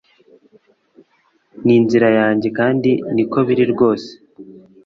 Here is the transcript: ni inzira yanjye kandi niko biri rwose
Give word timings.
ni 1.63 1.73
inzira 1.79 2.07
yanjye 2.19 2.47
kandi 2.57 2.91
niko 3.15 3.37
biri 3.47 3.65
rwose 3.73 4.11